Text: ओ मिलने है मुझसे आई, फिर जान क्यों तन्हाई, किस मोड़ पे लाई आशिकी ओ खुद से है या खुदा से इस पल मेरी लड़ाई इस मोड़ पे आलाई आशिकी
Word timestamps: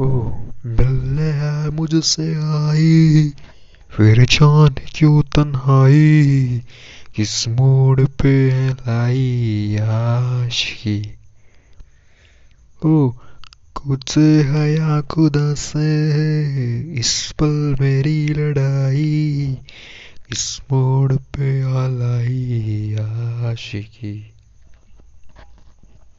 ओ 0.00 0.06
मिलने 0.66 1.30
है 1.30 1.70
मुझसे 1.70 2.34
आई, 2.34 3.32
फिर 3.90 4.24
जान 4.24 4.74
क्यों 4.96 5.22
तन्हाई, 5.22 6.62
किस 7.16 7.48
मोड़ 7.48 8.00
पे 8.00 8.68
लाई 8.70 9.76
आशिकी 9.82 11.16
ओ 12.86 13.12
खुद 13.76 14.04
से 14.08 14.42
है 14.42 14.74
या 14.74 15.00
खुदा 15.00 15.54
से 15.54 15.88
इस 16.94 17.32
पल 17.32 17.76
मेरी 17.80 18.28
लड़ाई 18.28 19.58
इस 20.32 20.62
मोड़ 20.72 21.12
पे 21.12 21.62
आलाई 21.62 22.94
आशिकी 22.94 24.32